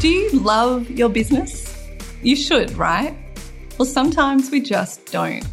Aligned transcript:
Do 0.00 0.08
you 0.08 0.30
love 0.30 0.88
your 0.88 1.10
business? 1.10 1.76
You 2.22 2.34
should, 2.34 2.72
right? 2.72 3.14
Well, 3.78 3.84
sometimes 3.84 4.50
we 4.50 4.62
just 4.62 5.04
don't. 5.12 5.46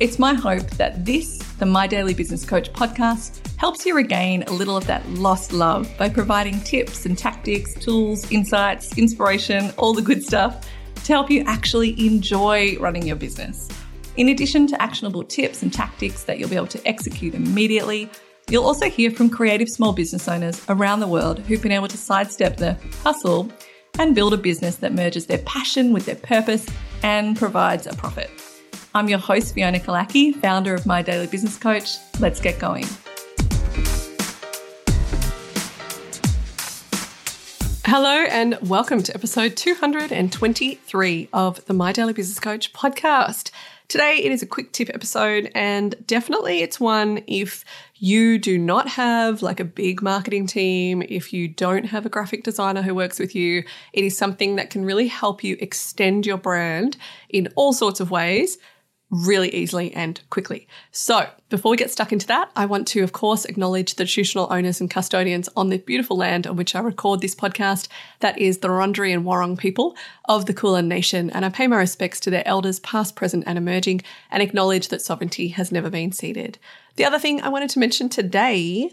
It's 0.00 0.18
my 0.18 0.34
hope 0.34 0.68
that 0.70 1.04
this, 1.04 1.38
the 1.60 1.66
My 1.66 1.86
Daily 1.86 2.12
Business 2.12 2.44
Coach 2.44 2.72
podcast, 2.72 3.40
helps 3.56 3.86
you 3.86 3.94
regain 3.94 4.42
a 4.48 4.50
little 4.50 4.76
of 4.76 4.84
that 4.88 5.08
lost 5.10 5.52
love 5.52 5.88
by 5.96 6.08
providing 6.08 6.58
tips 6.62 7.06
and 7.06 7.16
tactics, 7.16 7.72
tools, 7.74 8.28
insights, 8.32 8.98
inspiration, 8.98 9.70
all 9.78 9.94
the 9.94 10.02
good 10.02 10.24
stuff 10.24 10.68
to 11.04 11.12
help 11.12 11.30
you 11.30 11.44
actually 11.46 11.90
enjoy 12.04 12.76
running 12.80 13.06
your 13.06 13.14
business. 13.14 13.68
In 14.16 14.30
addition 14.30 14.66
to 14.66 14.82
actionable 14.82 15.22
tips 15.22 15.62
and 15.62 15.72
tactics 15.72 16.24
that 16.24 16.40
you'll 16.40 16.50
be 16.50 16.56
able 16.56 16.66
to 16.66 16.84
execute 16.84 17.32
immediately, 17.32 18.10
you'll 18.48 18.64
also 18.64 18.90
hear 18.90 19.12
from 19.12 19.30
creative 19.30 19.68
small 19.68 19.92
business 19.92 20.26
owners 20.26 20.60
around 20.68 20.98
the 20.98 21.06
world 21.06 21.38
who've 21.38 21.62
been 21.62 21.70
able 21.70 21.86
to 21.86 21.96
sidestep 21.96 22.56
the 22.56 22.76
hustle 23.04 23.48
and 23.98 24.14
build 24.14 24.34
a 24.34 24.36
business 24.36 24.76
that 24.76 24.92
merges 24.92 25.26
their 25.26 25.38
passion 25.38 25.92
with 25.92 26.06
their 26.06 26.16
purpose 26.16 26.66
and 27.02 27.36
provides 27.36 27.86
a 27.86 27.94
profit. 27.94 28.30
I'm 28.94 29.08
your 29.08 29.18
host, 29.18 29.54
Fiona 29.54 29.78
Killackey, 29.78 30.34
founder 30.34 30.74
of 30.74 30.86
My 30.86 31.02
Daily 31.02 31.26
Business 31.26 31.56
Coach. 31.56 31.96
Let's 32.20 32.40
get 32.40 32.58
going. 32.58 32.86
Hello, 37.86 38.24
and 38.30 38.58
welcome 38.62 39.02
to 39.02 39.14
episode 39.14 39.56
223 39.56 41.28
of 41.32 41.64
the 41.66 41.74
My 41.74 41.92
Daily 41.92 42.12
Business 42.12 42.40
Coach 42.40 42.72
podcast. 42.72 43.50
Today, 43.88 44.20
it 44.24 44.32
is 44.32 44.42
a 44.42 44.46
quick 44.46 44.72
tip 44.72 44.88
episode, 44.92 45.52
and 45.54 45.94
definitely 46.06 46.62
it's 46.62 46.80
one 46.80 47.22
if 47.26 47.64
you 48.04 48.38
do 48.38 48.58
not 48.58 48.86
have 48.86 49.40
like 49.40 49.60
a 49.60 49.64
big 49.64 50.02
marketing 50.02 50.46
team, 50.46 51.02
if 51.08 51.32
you 51.32 51.48
don't 51.48 51.84
have 51.84 52.04
a 52.04 52.10
graphic 52.10 52.44
designer 52.44 52.82
who 52.82 52.94
works 52.94 53.18
with 53.18 53.34
you, 53.34 53.64
it 53.94 54.04
is 54.04 54.14
something 54.14 54.56
that 54.56 54.68
can 54.68 54.84
really 54.84 55.06
help 55.06 55.42
you 55.42 55.56
extend 55.58 56.26
your 56.26 56.36
brand 56.36 56.98
in 57.30 57.48
all 57.56 57.72
sorts 57.72 58.00
of 58.00 58.10
ways 58.10 58.58
really 59.14 59.54
easily 59.54 59.94
and 59.94 60.20
quickly. 60.30 60.66
So, 60.90 61.28
before 61.48 61.70
we 61.70 61.76
get 61.76 61.90
stuck 61.90 62.12
into 62.12 62.26
that, 62.26 62.50
I 62.56 62.66
want 62.66 62.88
to, 62.88 63.02
of 63.02 63.12
course, 63.12 63.44
acknowledge 63.44 63.94
the 63.94 64.04
traditional 64.04 64.52
owners 64.52 64.80
and 64.80 64.90
custodians 64.90 65.48
on 65.56 65.68
the 65.68 65.78
beautiful 65.78 66.16
land 66.16 66.46
on 66.46 66.56
which 66.56 66.74
I 66.74 66.80
record 66.80 67.20
this 67.20 67.34
podcast. 67.34 67.86
That 68.20 68.38
is 68.38 68.58
the 68.58 68.68
Wurundjeri 68.68 69.14
and 69.14 69.24
Wurrung 69.24 69.56
people 69.56 69.96
of 70.24 70.46
the 70.46 70.54
Kulin 70.54 70.88
Nation. 70.88 71.30
And 71.30 71.44
I 71.44 71.48
pay 71.48 71.68
my 71.68 71.76
respects 71.76 72.18
to 72.20 72.30
their 72.30 72.46
elders, 72.46 72.80
past, 72.80 73.14
present, 73.14 73.44
and 73.46 73.56
emerging, 73.56 74.02
and 74.30 74.42
acknowledge 74.42 74.88
that 74.88 75.02
sovereignty 75.02 75.48
has 75.48 75.70
never 75.70 75.90
been 75.90 76.10
ceded. 76.10 76.58
The 76.96 77.04
other 77.04 77.18
thing 77.18 77.40
I 77.40 77.48
wanted 77.48 77.70
to 77.70 77.78
mention 77.78 78.08
today 78.08 78.90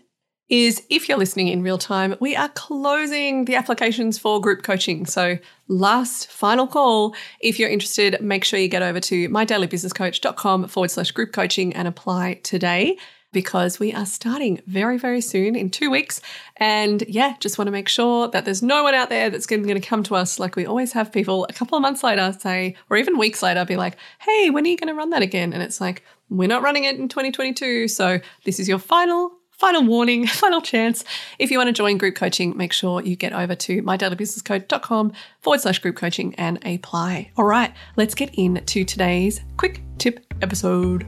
is 0.51 0.83
if 0.89 1.07
you're 1.07 1.17
listening 1.17 1.47
in 1.47 1.63
real 1.63 1.77
time, 1.77 2.13
we 2.19 2.35
are 2.35 2.49
closing 2.49 3.45
the 3.45 3.55
applications 3.55 4.19
for 4.19 4.41
group 4.41 4.63
coaching. 4.63 5.05
So, 5.05 5.39
last 5.69 6.29
final 6.29 6.67
call. 6.67 7.15
If 7.39 7.57
you're 7.57 7.69
interested, 7.69 8.21
make 8.21 8.43
sure 8.43 8.59
you 8.59 8.67
get 8.67 8.81
over 8.81 8.99
to 8.99 9.29
mydailybusinesscoach.com 9.29 10.67
forward 10.67 10.91
slash 10.91 11.11
group 11.11 11.31
coaching 11.31 11.73
and 11.73 11.87
apply 11.87 12.41
today 12.43 12.97
because 13.31 13.79
we 13.79 13.93
are 13.93 14.05
starting 14.05 14.61
very, 14.67 14.97
very 14.97 15.21
soon 15.21 15.55
in 15.55 15.69
two 15.69 15.89
weeks. 15.89 16.19
And 16.57 17.01
yeah, 17.07 17.35
just 17.39 17.57
want 17.57 17.67
to 17.67 17.71
make 17.71 17.87
sure 17.87 18.27
that 18.27 18.43
there's 18.43 18.61
no 18.61 18.83
one 18.83 18.93
out 18.93 19.07
there 19.07 19.29
that's 19.29 19.45
going 19.45 19.65
to 19.65 19.79
come 19.79 20.03
to 20.03 20.15
us 20.15 20.37
like 20.37 20.57
we 20.57 20.65
always 20.65 20.91
have 20.91 21.13
people 21.13 21.45
a 21.49 21.53
couple 21.53 21.77
of 21.77 21.81
months 21.81 22.03
later 22.03 22.35
say, 22.37 22.75
or 22.89 22.97
even 22.97 23.17
weeks 23.17 23.41
later, 23.41 23.63
be 23.63 23.77
like, 23.77 23.95
hey, 24.19 24.49
when 24.49 24.65
are 24.65 24.69
you 24.69 24.75
going 24.75 24.89
to 24.89 24.93
run 24.93 25.11
that 25.11 25.21
again? 25.21 25.53
And 25.53 25.63
it's 25.63 25.79
like, 25.79 26.03
we're 26.29 26.49
not 26.49 26.61
running 26.61 26.83
it 26.83 26.97
in 26.97 27.07
2022. 27.07 27.87
So 27.87 28.19
this 28.43 28.59
is 28.59 28.67
your 28.67 28.79
final 28.79 29.31
final 29.61 29.83
warning, 29.83 30.25
final 30.43 30.59
chance. 30.59 31.05
If 31.37 31.51
you 31.51 31.59
want 31.59 31.67
to 31.67 31.71
join 31.71 31.99
group 31.99 32.15
coaching, 32.15 32.57
make 32.57 32.73
sure 32.73 32.99
you 33.03 33.15
get 33.15 33.31
over 33.31 33.53
to 33.53 33.83
mydailybusinesscoach.com 33.83 35.13
forward 35.39 35.61
slash 35.61 35.77
group 35.77 35.95
coaching 35.95 36.33
and 36.35 36.57
apply. 36.65 37.31
All 37.37 37.45
right, 37.45 37.71
let's 37.95 38.15
get 38.15 38.33
into 38.33 38.83
today's 38.83 39.39
quick 39.57 39.81
tip 39.99 40.25
episode. 40.41 41.05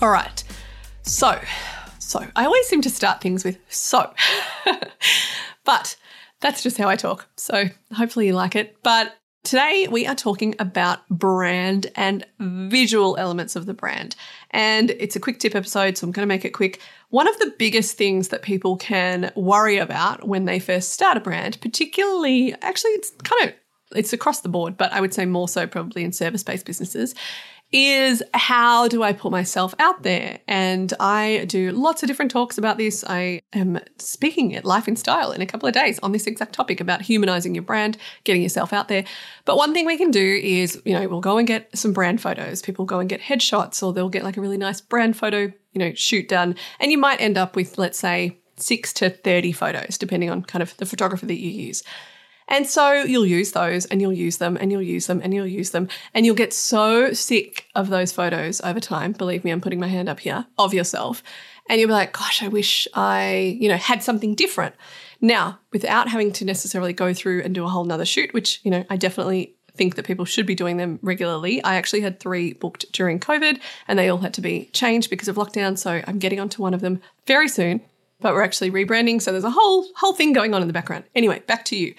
All 0.00 0.10
right, 0.10 0.42
so, 1.02 1.38
so 1.98 2.26
I 2.34 2.46
always 2.46 2.66
seem 2.66 2.80
to 2.80 2.90
start 2.90 3.20
things 3.20 3.44
with 3.44 3.58
so, 3.68 4.10
but 5.64 5.96
that's 6.40 6.62
just 6.62 6.78
how 6.78 6.88
I 6.88 6.96
talk. 6.96 7.26
So 7.36 7.64
hopefully 7.92 8.26
you 8.26 8.32
like 8.32 8.56
it. 8.56 8.78
But 8.82 9.14
Today, 9.44 9.88
we 9.90 10.06
are 10.06 10.14
talking 10.14 10.54
about 10.58 11.06
brand 11.10 11.88
and 11.96 12.24
visual 12.40 13.18
elements 13.18 13.56
of 13.56 13.66
the 13.66 13.74
brand. 13.74 14.16
And 14.52 14.90
it's 14.92 15.16
a 15.16 15.20
quick 15.20 15.38
tip 15.38 15.54
episode, 15.54 15.98
so 15.98 16.06
I'm 16.06 16.12
going 16.12 16.22
to 16.22 16.26
make 16.26 16.46
it 16.46 16.54
quick. 16.54 16.80
One 17.10 17.28
of 17.28 17.38
the 17.38 17.52
biggest 17.58 17.98
things 17.98 18.28
that 18.28 18.40
people 18.40 18.78
can 18.78 19.30
worry 19.36 19.76
about 19.76 20.26
when 20.26 20.46
they 20.46 20.58
first 20.58 20.94
start 20.94 21.18
a 21.18 21.20
brand, 21.20 21.60
particularly, 21.60 22.54
actually, 22.62 22.92
it's 22.92 23.10
kind 23.22 23.50
of 23.50 23.54
it's 23.94 24.14
across 24.14 24.40
the 24.40 24.48
board, 24.48 24.78
but 24.78 24.90
I 24.94 25.02
would 25.02 25.12
say 25.12 25.26
more 25.26 25.46
so 25.46 25.66
probably 25.66 26.04
in 26.04 26.12
service 26.12 26.42
based 26.42 26.64
businesses, 26.64 27.14
is 27.74 28.22
how 28.32 28.86
do 28.86 29.02
I 29.02 29.12
put 29.12 29.32
myself 29.32 29.74
out 29.80 30.04
there? 30.04 30.38
And 30.46 30.94
I 31.00 31.44
do 31.48 31.72
lots 31.72 32.04
of 32.04 32.06
different 32.06 32.30
talks 32.30 32.56
about 32.56 32.78
this. 32.78 33.04
I 33.04 33.40
am 33.52 33.80
speaking 33.98 34.54
at 34.54 34.64
Life 34.64 34.86
Instyle 34.86 35.32
in 35.32 35.42
a 35.42 35.46
couple 35.46 35.66
of 35.66 35.74
days 35.74 35.98
on 35.98 36.12
this 36.12 36.28
exact 36.28 36.52
topic 36.52 36.80
about 36.80 37.02
humanizing 37.02 37.52
your 37.52 37.64
brand, 37.64 37.98
getting 38.22 38.42
yourself 38.42 38.72
out 38.72 38.86
there. 38.86 39.04
But 39.44 39.56
one 39.56 39.74
thing 39.74 39.86
we 39.86 39.98
can 39.98 40.12
do 40.12 40.40
is, 40.40 40.80
you 40.84 40.92
know, 40.92 41.08
we'll 41.08 41.20
go 41.20 41.36
and 41.36 41.48
get 41.48 41.76
some 41.76 41.92
brand 41.92 42.20
photos. 42.20 42.62
People 42.62 42.84
go 42.84 43.00
and 43.00 43.08
get 43.08 43.20
headshots 43.20 43.82
or 43.82 43.92
they'll 43.92 44.08
get 44.08 44.22
like 44.22 44.36
a 44.36 44.40
really 44.40 44.56
nice 44.56 44.80
brand 44.80 45.16
photo, 45.16 45.40
you 45.72 45.78
know, 45.78 45.92
shoot 45.94 46.28
done. 46.28 46.54
And 46.78 46.92
you 46.92 46.98
might 46.98 47.20
end 47.20 47.36
up 47.36 47.56
with, 47.56 47.76
let's 47.76 47.98
say, 47.98 48.38
six 48.56 48.92
to 48.92 49.10
30 49.10 49.50
photos, 49.50 49.98
depending 49.98 50.30
on 50.30 50.42
kind 50.42 50.62
of 50.62 50.76
the 50.76 50.86
photographer 50.86 51.26
that 51.26 51.40
you 51.40 51.50
use. 51.50 51.82
And 52.48 52.66
so 52.66 52.92
you'll 52.92 53.26
use 53.26 53.52
those 53.52 53.86
and 53.86 54.00
you'll 54.00 54.12
use 54.12 54.36
them 54.36 54.56
and 54.60 54.70
you'll 54.70 54.82
use 54.82 55.06
them 55.06 55.20
and 55.22 55.32
you'll 55.32 55.46
use 55.46 55.70
them. 55.70 55.88
And 56.12 56.26
you'll 56.26 56.34
get 56.34 56.52
so 56.52 57.12
sick 57.12 57.66
of 57.74 57.88
those 57.88 58.12
photos 58.12 58.60
over 58.60 58.80
time. 58.80 59.12
Believe 59.12 59.44
me, 59.44 59.50
I'm 59.50 59.60
putting 59.60 59.80
my 59.80 59.88
hand 59.88 60.08
up 60.08 60.20
here 60.20 60.46
of 60.58 60.74
yourself. 60.74 61.22
And 61.68 61.80
you'll 61.80 61.88
be 61.88 61.94
like, 61.94 62.12
gosh, 62.12 62.42
I 62.42 62.48
wish 62.48 62.86
I, 62.92 63.56
you 63.58 63.68
know, 63.68 63.76
had 63.76 64.02
something 64.02 64.34
different. 64.34 64.74
Now, 65.20 65.58
without 65.72 66.08
having 66.08 66.32
to 66.32 66.44
necessarily 66.44 66.92
go 66.92 67.14
through 67.14 67.42
and 67.42 67.54
do 67.54 67.64
a 67.64 67.68
whole 67.68 67.84
nother 67.84 68.04
shoot, 68.04 68.34
which, 68.34 68.60
you 68.64 68.70
know, 68.70 68.84
I 68.90 68.96
definitely 68.96 69.54
think 69.74 69.96
that 69.96 70.04
people 70.04 70.24
should 70.24 70.46
be 70.46 70.54
doing 70.54 70.76
them 70.76 70.98
regularly. 71.02 71.62
I 71.64 71.76
actually 71.76 72.02
had 72.02 72.20
three 72.20 72.52
booked 72.52 72.92
during 72.92 73.18
COVID 73.18 73.58
and 73.88 73.98
they 73.98 74.08
all 74.08 74.18
had 74.18 74.34
to 74.34 74.40
be 74.40 74.66
changed 74.72 75.10
because 75.10 75.28
of 75.28 75.36
lockdown. 75.36 75.78
So 75.78 76.02
I'm 76.06 76.18
getting 76.18 76.40
onto 76.40 76.62
one 76.62 76.74
of 76.74 76.80
them 76.80 77.00
very 77.26 77.48
soon, 77.48 77.80
but 78.20 78.34
we're 78.34 78.42
actually 78.42 78.70
rebranding. 78.70 79.20
So 79.20 79.32
there's 79.32 79.44
a 79.44 79.50
whole 79.50 79.88
whole 79.96 80.12
thing 80.12 80.32
going 80.32 80.54
on 80.54 80.62
in 80.62 80.68
the 80.68 80.74
background. 80.74 81.04
Anyway, 81.14 81.40
back 81.46 81.64
to 81.66 81.76
you 81.76 81.94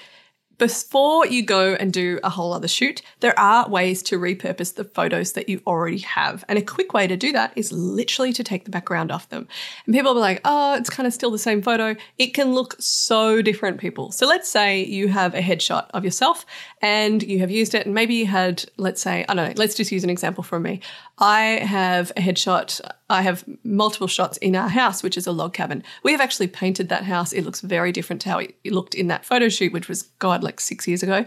before 0.58 1.26
you 1.26 1.44
go 1.44 1.74
and 1.74 1.92
do 1.92 2.20
a 2.24 2.30
whole 2.30 2.54
other 2.54 2.68
shoot, 2.68 3.02
there 3.20 3.38
are 3.40 3.70
ways 3.70 4.02
to 4.04 4.20
repurpose 4.20 4.76
the 4.76 4.84
photos 4.84 5.34
that 5.34 5.50
you 5.50 5.62
already 5.68 6.00
have. 6.00 6.44
And 6.48 6.58
a 6.58 6.62
quick 6.62 6.94
way 6.94 7.08
to 7.08 7.18
do 7.18 7.32
that 7.32 7.54
is 7.56 7.72
literally 7.72 8.34
to 8.34 8.44
take 8.44 8.66
the 8.66 8.72
background 8.72 9.12
off 9.12 9.30
them. 9.30 9.48
And 9.86 9.94
people 9.94 10.14
will 10.14 10.22
be 10.22 10.22
like, 10.22 10.42
oh, 10.46 10.76
it's 10.76 10.90
kind 10.90 11.08
of 11.08 11.14
still 11.14 11.32
the 11.32 11.38
same 11.38 11.62
photo. 11.62 11.96
It 12.18 12.34
can 12.34 12.54
look 12.54 12.76
so 12.80 13.42
different, 13.42 13.80
people. 13.80 14.12
So 14.12 14.28
let's 14.28 14.50
say 14.50 14.84
you 14.84 15.08
have 15.10 15.34
a 15.36 15.42
headshot 15.42 15.88
of 15.94 16.04
yourself 16.04 16.46
and 16.82 17.24
you 17.24 17.40
have 17.40 17.52
used 17.52 17.74
it, 17.74 17.86
and 17.86 17.96
maybe 17.96 18.16
you 18.16 18.28
had, 18.28 18.64
let's 18.78 19.02
say, 19.02 19.26
I 19.28 19.34
don't 19.34 19.48
know, 19.48 19.54
let's 19.56 19.76
just 19.76 19.92
use 19.92 20.04
an 20.04 20.10
example 20.10 20.44
from 20.44 20.64
me. 20.64 20.82
I 21.18 21.42
have 21.64 22.12
a 22.12 22.22
headshot. 22.22 22.80
I 23.10 23.22
have 23.22 23.46
multiple 23.64 24.08
shots 24.08 24.38
in 24.38 24.56
our 24.56 24.70
house, 24.70 25.04
which 25.04 25.18
is 25.18 25.28
a 25.28 25.32
log 25.32 25.54
cabin. 25.54 25.84
We 26.04 26.12
have 26.12 26.22
actually 26.22 26.48
painted 26.48 26.90
that 26.90 27.04
house. 27.04 27.34
It 27.34 27.46
looks 27.46 27.62
very 27.62 27.92
different 27.92 28.22
to 28.24 28.30
how 28.30 28.40
it 28.40 28.56
looked 28.66 28.96
in 28.96 29.08
that 29.08 29.26
photo 29.26 29.48
shoot, 29.48 29.74
which 29.74 29.88
was, 29.88 30.04
God, 30.20 30.44
like 30.44 30.60
six 30.60 30.88
years 30.88 31.04
ago. 31.04 31.26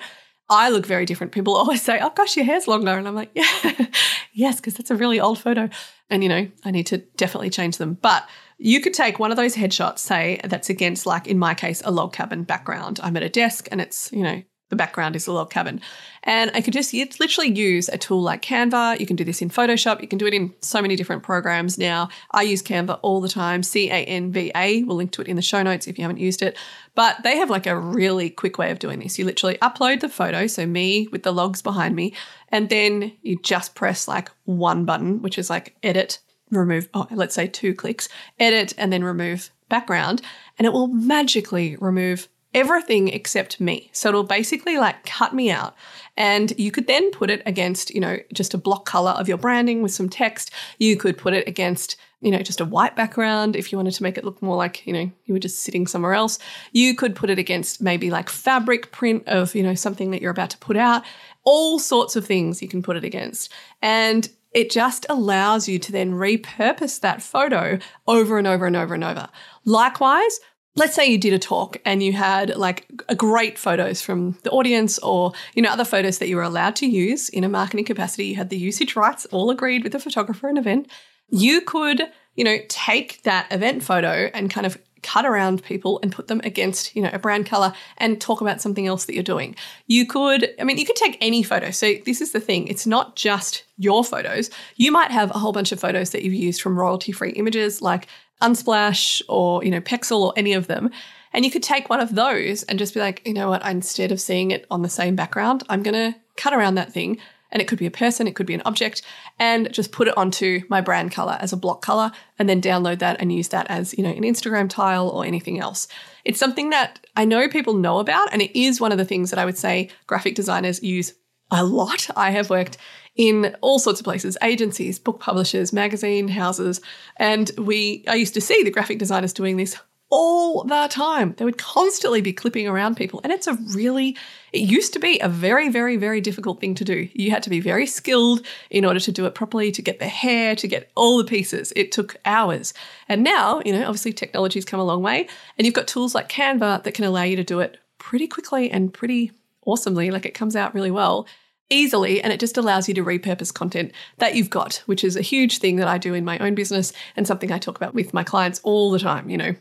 I 0.50 0.70
look 0.70 0.86
very 0.86 1.04
different. 1.04 1.32
People 1.32 1.54
always 1.56 1.82
say, 1.82 2.00
Oh 2.00 2.10
gosh, 2.10 2.36
your 2.36 2.46
hair's 2.46 2.66
longer. 2.66 2.90
And 2.90 3.06
I'm 3.06 3.14
like, 3.14 3.30
Yeah, 3.34 3.86
yes, 4.32 4.56
because 4.56 4.75
that's 4.75 4.90
a 4.90 4.96
really 4.96 5.20
old 5.20 5.38
photo. 5.38 5.69
And, 6.10 6.22
you 6.22 6.28
know, 6.28 6.48
I 6.64 6.70
need 6.70 6.86
to 6.86 6.98
definitely 6.98 7.50
change 7.50 7.76
them. 7.76 7.94
But 7.94 8.28
you 8.58 8.80
could 8.80 8.94
take 8.94 9.19
one 9.19 9.30
of 9.30 9.36
those 9.36 9.54
headshots, 9.54 9.98
say 9.98 10.40
that's 10.42 10.70
against, 10.70 11.06
like 11.06 11.28
in 11.28 11.38
my 11.38 11.54
case, 11.54 11.80
a 11.84 11.92
log 11.92 12.12
cabin 12.12 12.42
background. 12.42 12.98
I'm 13.02 13.16
at 13.16 13.22
a 13.22 13.28
desk 13.28 13.69
and 13.70 13.80
it's, 13.80 14.10
you 14.10 14.22
know, 14.22 14.42
the 14.68 14.76
background 14.76 15.16
is 15.16 15.26
a 15.26 15.32
log 15.32 15.50
cabin. 15.50 15.80
And 16.24 16.50
I 16.54 16.60
could 16.60 16.74
just 16.74 16.92
literally 16.92 17.50
use 17.50 17.88
a 17.88 17.96
tool 17.96 18.20
like 18.20 18.42
Canva. 18.42 19.00
You 19.00 19.06
can 19.06 19.16
do 19.16 19.24
this 19.24 19.40
in 19.40 19.48
Photoshop. 19.48 20.02
You 20.02 20.08
can 20.08 20.18
do 20.18 20.26
it 20.26 20.34
in 20.34 20.54
so 20.60 20.82
many 20.82 20.94
different 20.94 21.22
programs 21.22 21.78
now. 21.78 22.08
I 22.32 22.42
use 22.42 22.62
Canva 22.62 23.00
all 23.02 23.20
the 23.20 23.28
time, 23.28 23.62
C 23.62 23.88
A 23.90 24.04
N 24.04 24.30
V 24.30 24.52
A. 24.54 24.82
We'll 24.82 24.96
link 24.96 25.12
to 25.12 25.22
it 25.22 25.28
in 25.28 25.36
the 25.36 25.42
show 25.42 25.62
notes 25.62 25.86
if 25.86 25.98
you 25.98 26.02
haven't 26.02 26.20
used 26.20 26.42
it. 26.42 26.56
But 26.94 27.22
they 27.22 27.36
have 27.38 27.48
like 27.48 27.66
a 27.66 27.78
really 27.78 28.28
quick 28.28 28.58
way 28.58 28.70
of 28.70 28.78
doing 28.78 28.98
this. 28.98 29.18
You 29.18 29.24
literally 29.24 29.56
upload 29.58 30.00
the 30.00 30.08
photo, 30.08 30.46
so 30.46 30.66
me 30.66 31.08
with 31.12 31.22
the 31.22 31.32
logs 31.32 31.62
behind 31.62 31.94
me, 31.96 32.14
and 32.50 32.68
then 32.68 33.12
you 33.22 33.38
just 33.42 33.74
press 33.74 34.08
like 34.08 34.30
one 34.44 34.84
button, 34.84 35.22
which 35.22 35.38
is 35.38 35.48
like 35.48 35.76
edit, 35.82 36.18
remove, 36.50 36.88
oh, 36.94 37.06
let's 37.10 37.34
say 37.34 37.46
two 37.46 37.74
clicks, 37.74 38.08
edit, 38.38 38.74
and 38.76 38.92
then 38.92 39.04
remove 39.04 39.50
background. 39.68 40.22
And 40.58 40.66
it 40.66 40.72
will 40.72 40.88
magically 40.88 41.76
remove 41.76 42.28
everything 42.58 43.08
except 43.08 43.60
me. 43.60 43.88
So 43.93 44.08
it'll 44.08 44.25
basically 44.25 44.78
like 44.78 45.06
cut 45.06 45.32
me 45.34 45.50
out. 45.50 45.76
And 46.16 46.52
you 46.58 46.72
could 46.72 46.88
then 46.88 47.10
put 47.12 47.31
it 47.31 47.43
against, 47.46 47.94
you 47.94 48.00
know, 48.00 48.19
just 48.32 48.52
a 48.52 48.58
block 48.58 48.84
color 48.84 49.12
of 49.12 49.28
your 49.28 49.38
branding 49.38 49.82
with 49.82 49.93
some 49.93 50.08
text. 50.08 50.50
You 50.78 50.96
could 50.96 51.16
put 51.16 51.32
it 51.32 51.46
against, 51.46 51.96
you 52.20 52.32
know, 52.32 52.40
just 52.40 52.60
a 52.60 52.64
white 52.64 52.96
background 52.96 53.55
if 53.55 53.70
you 53.70 53.78
wanted 53.78 53.94
to 53.94 54.02
make 54.02 54.19
it 54.19 54.25
look 54.25 54.43
more 54.43 54.56
like, 54.56 54.84
you 54.84 54.93
know, 54.93 55.10
you 55.25 55.34
were 55.34 55.38
just 55.38 55.60
sitting 55.60 55.87
somewhere 55.87 56.14
else. 56.14 56.40
You 56.72 56.96
could 56.96 57.14
put 57.14 57.31
it 57.31 57.38
against 57.38 57.81
maybe 57.81 58.10
like 58.10 58.28
fabric 58.28 58.90
print 58.90 59.28
of, 59.28 59.54
you 59.54 59.62
know, 59.62 59.75
something 59.75 60.11
that 60.11 60.20
you're 60.20 60.32
about 60.32 60.50
to 60.50 60.58
put 60.58 60.76
out. 60.76 61.04
All 61.44 61.78
sorts 61.78 62.16
of 62.16 62.26
things 62.26 62.61
you 62.61 62.69
can 62.69 62.82
put 62.82 62.96
it 62.96 63.04
against. 63.04 63.52
And 63.81 64.28
it 64.52 64.70
just 64.70 65.06
allows 65.08 65.69
you 65.69 65.78
to 65.78 65.93
then 65.93 66.14
repurpose 66.14 66.99
that 67.00 67.22
photo 67.22 67.78
over 68.08 68.38
and 68.38 68.46
over 68.46 68.66
and 68.66 68.75
over 68.75 68.94
and 68.94 69.04
over. 69.04 69.28
Likewise, 69.64 70.40
let's 70.76 70.94
say 70.94 71.06
you 71.06 71.18
did 71.18 71.32
a 71.32 71.38
talk 71.38 71.78
and 71.84 72.02
you 72.02 72.12
had 72.12 72.56
like 72.56 72.86
a 73.08 73.14
great 73.14 73.58
photos 73.58 74.00
from 74.00 74.38
the 74.42 74.50
audience 74.50 74.98
or 75.00 75.32
you 75.54 75.62
know 75.62 75.70
other 75.70 75.84
photos 75.84 76.18
that 76.18 76.28
you 76.28 76.36
were 76.36 76.42
allowed 76.42 76.76
to 76.76 76.86
use 76.86 77.28
in 77.28 77.44
a 77.44 77.48
marketing 77.48 77.84
capacity 77.84 78.26
you 78.26 78.36
had 78.36 78.50
the 78.50 78.56
usage 78.56 78.96
rights 78.96 79.26
all 79.26 79.50
agreed 79.50 79.82
with 79.82 79.92
the 79.92 79.98
photographer 79.98 80.48
and 80.48 80.58
event 80.58 80.88
you 81.30 81.60
could 81.60 82.02
you 82.34 82.44
know 82.44 82.58
take 82.68 83.22
that 83.24 83.50
event 83.52 83.82
photo 83.82 84.30
and 84.32 84.50
kind 84.50 84.66
of 84.66 84.78
cut 85.02 85.24
around 85.24 85.62
people 85.62 86.00
and 86.02 86.12
put 86.12 86.28
them 86.28 86.40
against 86.44 86.94
you 86.96 87.02
know 87.02 87.10
a 87.12 87.18
brand 87.18 87.46
color 87.46 87.72
and 87.98 88.20
talk 88.20 88.40
about 88.40 88.60
something 88.60 88.86
else 88.86 89.04
that 89.04 89.14
you're 89.14 89.22
doing. 89.22 89.54
You 89.86 90.06
could 90.06 90.54
i 90.60 90.64
mean 90.64 90.78
you 90.78 90.84
could 90.84 90.96
take 90.96 91.16
any 91.20 91.42
photo. 91.42 91.70
So 91.70 91.94
this 92.04 92.20
is 92.20 92.32
the 92.32 92.40
thing 92.40 92.68
it's 92.68 92.86
not 92.86 93.16
just 93.16 93.64
your 93.76 94.04
photos. 94.04 94.50
You 94.76 94.92
might 94.92 95.10
have 95.10 95.30
a 95.30 95.38
whole 95.38 95.52
bunch 95.52 95.72
of 95.72 95.80
photos 95.80 96.10
that 96.10 96.22
you've 96.22 96.34
used 96.34 96.60
from 96.60 96.78
royalty 96.78 97.12
free 97.12 97.30
images 97.32 97.80
like 97.80 98.08
Unsplash 98.43 99.23
or, 99.29 99.64
you 99.64 99.70
know, 99.70 99.81
Pexel 99.81 100.20
or 100.20 100.32
any 100.37 100.52
of 100.52 100.67
them. 100.67 100.90
And 101.32 101.44
you 101.44 101.50
could 101.50 101.62
take 101.62 101.88
one 101.90 102.00
of 102.00 102.14
those 102.14 102.62
and 102.64 102.79
just 102.79 102.94
be 102.94 103.00
like, 103.00 103.23
you 103.26 103.35
know 103.35 103.50
what, 103.50 103.64
instead 103.67 104.12
of 104.12 104.20
seeing 104.20 104.50
it 104.50 104.67
on 104.70 104.82
the 104.82 104.88
same 104.88 105.14
background, 105.17 105.62
I'm 105.69 105.82
going 105.82 106.12
to 106.12 106.19
cut 106.37 106.55
around 106.55 106.76
that 106.76 106.93
thing. 106.93 107.19
And 107.50 107.62
it 107.62 107.69
could 107.69 107.79
be 107.79 107.87
a 107.87 107.90
person, 107.90 108.26
it 108.26 108.37
could 108.37 108.44
be 108.44 108.52
an 108.52 108.62
object, 108.67 109.00
and 109.38 109.73
just 109.73 109.90
put 109.90 110.06
it 110.06 110.19
onto 110.19 110.61
my 110.69 110.82
brand 110.82 111.12
color 111.12 111.38
as 111.40 111.50
a 111.50 111.56
block 111.56 111.81
color, 111.81 112.12
and 112.38 112.46
then 112.46 112.61
download 112.61 112.99
that 112.99 113.19
and 113.20 113.32
use 113.32 113.49
that 113.49 113.67
as, 113.70 113.96
you 113.96 114.05
know, 114.05 114.11
an 114.11 114.23
Instagram 114.23 114.69
tile 114.69 115.08
or 115.08 115.25
anything 115.25 115.58
else. 115.58 115.88
It's 116.26 116.38
something 116.38 116.69
that 116.70 117.06
I 117.17 117.25
know 117.25 117.49
people 117.49 117.73
know 117.73 118.00
about, 118.00 118.31
and 118.35 118.43
it 118.43 118.55
is 118.55 118.82
one 118.82 118.93
of 118.93 118.99
the 118.99 119.06
things 119.06 119.31
that 119.31 119.38
I 119.38 119.46
would 119.46 119.56
say 119.56 119.88
graphic 120.06 120.35
designers 120.35 120.82
use 120.82 121.14
a 121.50 121.64
lot. 121.64 122.11
I 122.14 122.32
have 122.32 122.50
worked 122.50 122.76
in 123.18 123.54
all 123.60 123.78
sorts 123.78 124.00
of 124.00 124.04
places 124.04 124.38
agencies 124.42 124.98
book 124.98 125.20
publishers 125.20 125.72
magazine 125.72 126.28
houses 126.28 126.80
and 127.16 127.50
we 127.58 128.02
i 128.08 128.14
used 128.14 128.32
to 128.32 128.40
see 128.40 128.62
the 128.62 128.70
graphic 128.70 128.98
designers 128.98 129.34
doing 129.34 129.58
this 129.58 129.76
all 130.10 130.64
the 130.64 130.88
time. 130.90 131.34
They 131.36 131.44
would 131.44 131.58
constantly 131.58 132.22
be 132.22 132.32
clipping 132.32 132.66
around 132.66 132.96
people 132.96 133.20
and 133.22 133.32
it's 133.32 133.46
a 133.46 133.54
really 133.74 134.16
it 134.52 134.60
used 134.60 134.94
to 134.94 134.98
be 134.98 135.18
a 135.20 135.28
very 135.28 135.68
very 135.68 135.96
very 135.96 136.20
difficult 136.20 136.60
thing 136.60 136.74
to 136.76 136.84
do. 136.84 137.08
You 137.12 137.30
had 137.30 137.42
to 137.42 137.50
be 137.50 137.60
very 137.60 137.86
skilled 137.86 138.46
in 138.70 138.84
order 138.84 139.00
to 139.00 139.12
do 139.12 139.26
it 139.26 139.34
properly 139.34 139.70
to 139.72 139.82
get 139.82 139.98
the 139.98 140.08
hair 140.08 140.56
to 140.56 140.68
get 140.68 140.90
all 140.94 141.18
the 141.18 141.24
pieces. 141.24 141.72
It 141.76 141.92
took 141.92 142.16
hours. 142.24 142.72
And 143.08 143.22
now 143.22 143.60
you 143.64 143.72
know 143.72 143.82
obviously 143.82 144.12
technology's 144.12 144.64
come 144.64 144.80
a 144.80 144.84
long 144.84 145.02
way 145.02 145.28
and 145.58 145.66
you've 145.66 145.74
got 145.74 145.88
tools 145.88 146.14
like 146.14 146.28
canva 146.28 146.84
that 146.84 146.94
can 146.94 147.04
allow 147.04 147.24
you 147.24 147.36
to 147.36 147.44
do 147.44 147.60
it 147.60 147.78
pretty 147.98 148.26
quickly 148.26 148.70
and 148.70 148.94
pretty 148.94 149.32
awesomely. 149.66 150.10
Like 150.10 150.24
it 150.24 150.34
comes 150.34 150.56
out 150.56 150.74
really 150.74 150.90
well 150.90 151.26
easily 151.70 152.22
and 152.22 152.32
it 152.32 152.40
just 152.40 152.56
allows 152.56 152.88
you 152.88 152.94
to 152.94 153.04
repurpose 153.04 153.52
content 153.52 153.92
that 154.18 154.34
you've 154.34 154.50
got, 154.50 154.76
which 154.86 155.04
is 155.04 155.16
a 155.16 155.22
huge 155.22 155.58
thing 155.58 155.76
that 155.76 155.88
I 155.88 155.98
do 155.98 156.14
in 156.14 156.24
my 156.24 156.38
own 156.38 156.54
business 156.54 156.92
and 157.16 157.26
something 157.26 157.52
I 157.52 157.58
talk 157.58 157.76
about 157.76 157.94
with 157.94 158.14
my 158.14 158.24
clients 158.24 158.60
all 158.62 158.90
the 158.90 158.98
time, 158.98 159.30
you 159.30 159.36
know. 159.36 159.54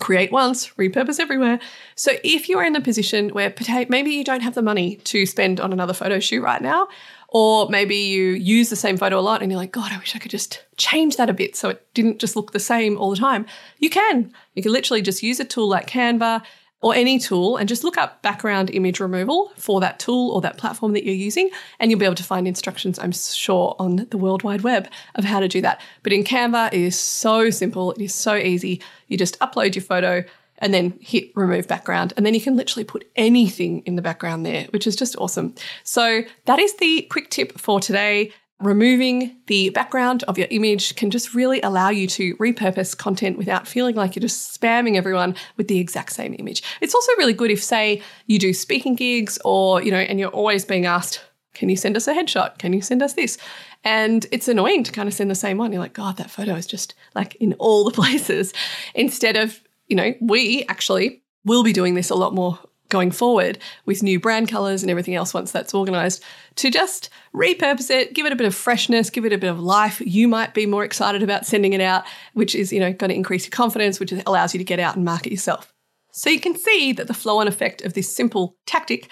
Create 0.00 0.32
once, 0.32 0.68
repurpose 0.70 1.20
everywhere. 1.20 1.60
So, 1.94 2.12
if 2.24 2.48
you're 2.48 2.64
in 2.64 2.74
a 2.74 2.80
position 2.80 3.28
where 3.28 3.54
maybe 3.88 4.10
you 4.10 4.24
don't 4.24 4.40
have 4.40 4.54
the 4.54 4.62
money 4.62 4.96
to 4.96 5.26
spend 5.26 5.60
on 5.60 5.72
another 5.72 5.92
photo 5.92 6.18
shoot 6.18 6.42
right 6.42 6.60
now, 6.60 6.88
or 7.28 7.68
maybe 7.70 7.96
you 7.96 8.32
use 8.32 8.68
the 8.68 8.76
same 8.76 8.96
photo 8.96 9.18
a 9.18 9.20
lot 9.20 9.42
and 9.42 9.50
you're 9.50 9.60
like, 9.60 9.72
God, 9.72 9.90
I 9.90 9.98
wish 9.98 10.14
I 10.14 10.18
could 10.18 10.30
just 10.30 10.64
change 10.76 11.16
that 11.16 11.30
a 11.30 11.32
bit 11.32 11.56
so 11.56 11.70
it 11.70 11.86
didn't 11.94 12.18
just 12.18 12.36
look 12.36 12.52
the 12.52 12.60
same 12.60 12.98
all 12.98 13.10
the 13.10 13.16
time. 13.16 13.46
You 13.78 13.88
can. 13.90 14.32
You 14.54 14.62
can 14.62 14.72
literally 14.72 15.00
just 15.00 15.22
use 15.22 15.40
a 15.40 15.44
tool 15.44 15.68
like 15.68 15.88
Canva, 15.88 16.42
or 16.82 16.94
any 16.94 17.18
tool 17.18 17.56
and 17.56 17.68
just 17.68 17.84
look 17.84 17.96
up 17.96 18.20
background 18.22 18.68
image 18.70 19.00
removal 19.00 19.52
for 19.56 19.80
that 19.80 19.98
tool 19.98 20.30
or 20.32 20.40
that 20.42 20.58
platform 20.58 20.92
that 20.92 21.04
you're 21.04 21.14
using, 21.14 21.48
and 21.78 21.90
you'll 21.90 22.00
be 22.00 22.04
able 22.04 22.14
to 22.16 22.24
find 22.24 22.46
instructions, 22.46 22.98
I'm 22.98 23.12
sure, 23.12 23.74
on 23.78 24.06
the 24.10 24.18
World 24.18 24.42
Wide 24.42 24.62
Web 24.62 24.88
of 25.14 25.24
how 25.24 25.40
to 25.40 25.48
do 25.48 25.60
that. 25.62 25.80
But 26.02 26.12
in 26.12 26.24
Canva, 26.24 26.68
it 26.68 26.80
is 26.80 26.98
so 26.98 27.50
simple, 27.50 27.92
it 27.92 28.02
is 28.02 28.14
so 28.14 28.34
easy. 28.34 28.82
You 29.06 29.16
just 29.16 29.38
upload 29.38 29.74
your 29.74 29.82
photo 29.84 30.24
and 30.58 30.72
then 30.72 30.96
hit 31.00 31.32
remove 31.34 31.66
background, 31.66 32.12
and 32.16 32.24
then 32.24 32.34
you 32.34 32.40
can 32.40 32.56
literally 32.56 32.84
put 32.84 33.08
anything 33.16 33.80
in 33.80 33.96
the 33.96 34.02
background 34.02 34.46
there, 34.46 34.66
which 34.70 34.86
is 34.86 34.94
just 34.94 35.16
awesome. 35.18 35.54
So, 35.82 36.22
that 36.44 36.60
is 36.60 36.76
the 36.76 37.02
quick 37.10 37.30
tip 37.30 37.58
for 37.58 37.80
today 37.80 38.32
removing 38.62 39.36
the 39.46 39.70
background 39.70 40.22
of 40.24 40.38
your 40.38 40.48
image 40.50 40.96
can 40.96 41.10
just 41.10 41.34
really 41.34 41.60
allow 41.62 41.88
you 41.90 42.06
to 42.06 42.36
repurpose 42.36 42.96
content 42.96 43.36
without 43.38 43.66
feeling 43.66 43.94
like 43.94 44.14
you're 44.16 44.20
just 44.20 44.60
spamming 44.60 44.96
everyone 44.96 45.34
with 45.56 45.68
the 45.68 45.78
exact 45.78 46.12
same 46.12 46.34
image. 46.38 46.62
It's 46.80 46.94
also 46.94 47.12
really 47.18 47.32
good 47.32 47.50
if 47.50 47.62
say 47.62 48.02
you 48.26 48.38
do 48.38 48.54
speaking 48.54 48.94
gigs 48.94 49.38
or, 49.44 49.82
you 49.82 49.90
know, 49.90 49.98
and 49.98 50.18
you're 50.18 50.30
always 50.30 50.64
being 50.64 50.86
asked, 50.86 51.22
can 51.54 51.68
you 51.68 51.76
send 51.76 51.96
us 51.96 52.08
a 52.08 52.14
headshot? 52.14 52.58
Can 52.58 52.72
you 52.72 52.80
send 52.80 53.02
us 53.02 53.14
this? 53.14 53.36
And 53.84 54.26
it's 54.32 54.48
annoying 54.48 54.84
to 54.84 54.92
kind 54.92 55.08
of 55.08 55.14
send 55.14 55.30
the 55.30 55.34
same 55.34 55.58
one. 55.58 55.72
You're 55.72 55.82
like, 55.82 55.92
God, 55.92 56.16
that 56.16 56.30
photo 56.30 56.54
is 56.54 56.66
just 56.66 56.94
like 57.14 57.34
in 57.36 57.54
all 57.54 57.84
the 57.84 57.90
places. 58.02 58.52
Instead 58.94 59.36
of, 59.36 59.60
you 59.88 59.96
know, 59.96 60.14
we 60.20 60.64
actually 60.68 61.22
will 61.44 61.62
be 61.62 61.72
doing 61.72 61.94
this 61.94 62.10
a 62.10 62.14
lot 62.14 62.34
more 62.34 62.58
going 62.92 63.10
forward 63.10 63.58
with 63.86 64.02
new 64.02 64.20
brand 64.20 64.48
colors 64.48 64.82
and 64.82 64.90
everything 64.90 65.16
else 65.16 65.34
once 65.34 65.50
that's 65.50 65.74
organized 65.74 66.22
to 66.56 66.70
just 66.70 67.08
repurpose 67.34 67.90
it, 67.90 68.12
give 68.14 68.26
it 68.26 68.32
a 68.32 68.36
bit 68.36 68.46
of 68.46 68.54
freshness, 68.54 69.10
give 69.10 69.24
it 69.24 69.32
a 69.32 69.38
bit 69.38 69.50
of 69.50 69.58
life. 69.58 70.00
You 70.04 70.28
might 70.28 70.52
be 70.52 70.66
more 70.66 70.84
excited 70.84 71.22
about 71.22 71.46
sending 71.46 71.72
it 71.72 71.80
out, 71.80 72.04
which 72.34 72.54
is, 72.54 72.72
you 72.72 72.78
know, 72.78 72.92
going 72.92 73.08
to 73.08 73.16
increase 73.16 73.46
your 73.46 73.50
confidence, 73.50 73.98
which 73.98 74.12
allows 74.26 74.54
you 74.54 74.58
to 74.58 74.64
get 74.64 74.78
out 74.78 74.94
and 74.94 75.04
market 75.04 75.32
yourself. 75.32 75.72
So 76.12 76.28
you 76.28 76.40
can 76.40 76.54
see 76.54 76.92
that 76.92 77.08
the 77.08 77.14
flow 77.14 77.38
on 77.38 77.48
effect 77.48 77.80
of 77.80 77.94
this 77.94 78.14
simple 78.14 78.54
tactic 78.66 79.08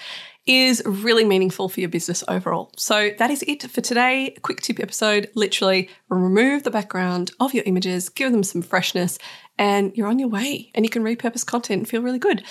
is 0.47 0.83
really 0.85 1.25
meaningful 1.25 1.69
for 1.69 1.81
your 1.81 1.89
business 1.89 2.25
overall. 2.29 2.73
So 2.77 3.11
that 3.19 3.31
is 3.31 3.43
it 3.47 3.63
for 3.71 3.81
today. 3.81 4.37
quick 4.43 4.61
tip 4.61 4.81
episode 4.81 5.31
literally 5.35 5.89
remove 6.09 6.63
the 6.63 6.71
background 6.71 7.31
of 7.41 7.55
your 7.55 7.65
images, 7.65 8.09
give 8.09 8.33
them 8.33 8.43
some 8.43 8.63
freshness, 8.63 9.19
and 9.61 9.95
you're 9.95 10.09
on 10.09 10.19
your 10.19 10.29
way 10.29 10.71
and 10.75 10.87
you 10.87 10.91
can 10.91 11.05
repurpose 11.05 11.45
content 11.45 11.81
and 11.81 11.89
feel 11.89 12.01
really 12.01 12.19
good. 12.19 12.43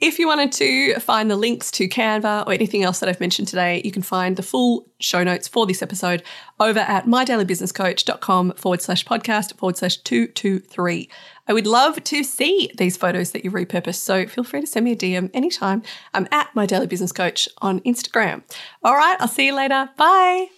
If 0.00 0.18
you 0.18 0.28
wanted 0.28 0.52
to 0.52 1.00
find 1.00 1.30
the 1.30 1.34
links 1.34 1.70
to 1.72 1.88
Canva 1.88 2.46
or 2.46 2.52
anything 2.52 2.84
else 2.84 3.00
that 3.00 3.08
I've 3.08 3.20
mentioned 3.20 3.48
today, 3.48 3.80
you 3.84 3.90
can 3.90 4.02
find 4.02 4.36
the 4.36 4.42
full 4.42 4.86
show 5.00 5.24
notes 5.24 5.48
for 5.48 5.66
this 5.66 5.80
episode 5.80 6.22
over 6.60 6.78
at 6.80 7.06
mydailybusinesscoach.com 7.06 8.52
forward 8.52 8.82
slash 8.82 9.04
podcast 9.06 9.56
forward 9.56 9.78
slash 9.78 9.96
223. 9.96 11.08
I 11.48 11.52
would 11.54 11.66
love 11.66 12.04
to 12.04 12.22
see 12.22 12.70
these 12.76 12.98
photos 12.98 13.32
that 13.32 13.44
you've 13.44 13.54
repurposed, 13.54 13.96
so 13.96 14.26
feel 14.26 14.44
free 14.44 14.60
to 14.60 14.66
send 14.66 14.84
me 14.84 14.92
a 14.92 14.96
DM 14.96 15.30
anytime. 15.32 15.82
I'm 16.12 16.28
at 16.30 16.54
My 16.54 16.66
Daily 16.66 16.86
Business 16.86 17.12
Coach 17.12 17.48
on 17.62 17.80
Instagram. 17.80 18.42
All 18.84 18.94
right, 18.94 19.16
I'll 19.18 19.26
see 19.26 19.46
you 19.46 19.54
later. 19.54 19.88
Bye. 19.96 20.48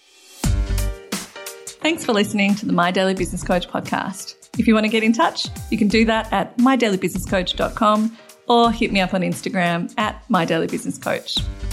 Thanks 1.81 2.03
for 2.03 2.11
listening 2.11 2.55
to 2.55 2.65
the 2.65 2.73
My 2.73 2.91
Daily 2.91 3.13
Business 3.13 3.43
Coach 3.43 3.69
podcast. 3.69 4.40
If 4.57 4.67
you 4.67 4.73
want 4.73 4.85
to 4.85 4.89
get 4.89 5.03
in 5.03 5.13
touch, 5.13 5.47
you 5.69 5.77
can 5.77 5.87
do 5.87 6.05
that 6.05 6.31
at 6.31 6.57
mydailybusinesscoach.com 6.57 8.17
or 8.47 8.71
hit 8.71 8.91
me 8.91 8.99
up 8.99 9.13
on 9.13 9.21
Instagram 9.21 9.93
at 9.97 10.27
mydailybusinesscoach. 10.29 11.70